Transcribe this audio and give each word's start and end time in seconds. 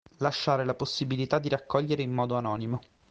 Lasciare 0.17 0.65
la 0.65 0.73
possibilità 0.73 1.37
di 1.37 1.47
raccogliere 1.47 2.01
in 2.01 2.11
modo 2.11 2.35
anonimo. 2.35 2.81